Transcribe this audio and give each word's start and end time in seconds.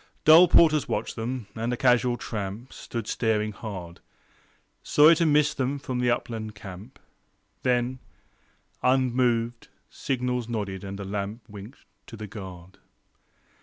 Dull 0.25 0.47
porters 0.47 0.87
watched 0.89 1.15
them, 1.15 1.45
and 1.55 1.71
a 1.71 1.77
casual 1.77 2.17
tramp 2.17 2.73
Stood 2.73 3.05
staring 3.05 3.51
hard, 3.51 3.99
Sorry 4.81 5.13
to 5.17 5.27
miss 5.27 5.53
them 5.53 5.77
from 5.77 5.99
the 5.99 6.09
upland 6.09 6.55
camp. 6.55 6.97
Then, 7.61 7.99
unmoved, 8.81 9.67
signals 9.91 10.49
nodded, 10.49 10.83
and 10.83 10.99
a 10.99 11.05
lamp 11.05 11.47
Winked 11.47 11.85
to 12.07 12.17
the 12.17 12.25
guard. 12.25 12.79